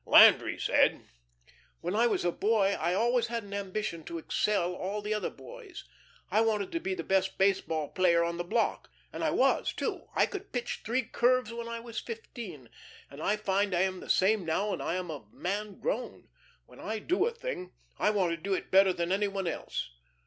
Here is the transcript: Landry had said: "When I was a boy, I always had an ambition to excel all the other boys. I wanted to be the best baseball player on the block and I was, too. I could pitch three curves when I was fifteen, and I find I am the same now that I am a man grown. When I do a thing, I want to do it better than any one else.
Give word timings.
Landry 0.03 0.53
had 0.53 0.61
said: 0.61 1.03
"When 1.81 1.95
I 1.95 2.07
was 2.07 2.25
a 2.25 2.31
boy, 2.31 2.69
I 2.69 2.95
always 2.95 3.27
had 3.27 3.43
an 3.43 3.53
ambition 3.53 4.03
to 4.05 4.17
excel 4.17 4.73
all 4.73 5.03
the 5.03 5.13
other 5.13 5.29
boys. 5.29 5.83
I 6.31 6.41
wanted 6.41 6.71
to 6.71 6.79
be 6.79 6.95
the 6.95 7.03
best 7.03 7.37
baseball 7.37 7.89
player 7.89 8.23
on 8.23 8.37
the 8.37 8.43
block 8.43 8.89
and 9.13 9.23
I 9.23 9.29
was, 9.29 9.71
too. 9.73 10.07
I 10.15 10.25
could 10.25 10.51
pitch 10.51 10.81
three 10.83 11.03
curves 11.03 11.53
when 11.53 11.67
I 11.67 11.81
was 11.81 11.99
fifteen, 11.99 12.71
and 13.11 13.21
I 13.21 13.37
find 13.37 13.75
I 13.75 13.81
am 13.81 13.99
the 13.99 14.09
same 14.09 14.43
now 14.43 14.71
that 14.75 14.81
I 14.81 14.95
am 14.95 15.11
a 15.11 15.27
man 15.31 15.79
grown. 15.79 16.29
When 16.65 16.79
I 16.79 16.97
do 16.97 17.27
a 17.27 17.31
thing, 17.31 17.71
I 17.99 18.09
want 18.09 18.31
to 18.31 18.37
do 18.37 18.55
it 18.55 18.71
better 18.71 18.93
than 18.93 19.11
any 19.11 19.27
one 19.27 19.45
else. 19.45 19.91